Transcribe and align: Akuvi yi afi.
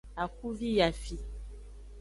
Akuvi 0.23 0.67
yi 0.75 0.79
afi. 0.87 1.15